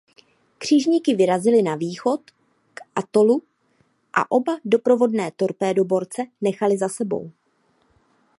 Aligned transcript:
Křižníky 0.57 1.15
vyrazily 1.15 1.61
na 1.61 1.75
východ 1.75 2.21
k 2.73 2.79
atolu 2.95 3.43
a 4.13 4.31
oba 4.31 4.57
doprovodné 4.65 5.31
torpédoborce 5.35 6.21
nechaly 6.41 6.77
za 6.77 6.89
sebou. 6.89 7.31